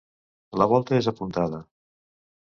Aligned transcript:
La 0.61 0.67
volta 0.71 0.95
és 0.99 1.09
apuntada. 1.11 1.59